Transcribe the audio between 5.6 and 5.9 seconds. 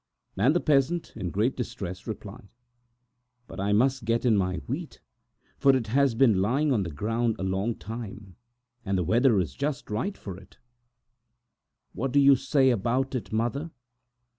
it